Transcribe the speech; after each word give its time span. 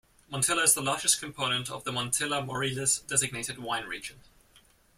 Montilla 0.31 0.63
is 0.63 0.73
the 0.73 0.81
largest 0.81 1.19
component 1.19 1.69
of 1.69 1.83
the 1.83 1.91
Montilla-Moriles 1.91 3.05
designated 3.05 3.59
wine 3.59 3.85
region. 3.85 4.19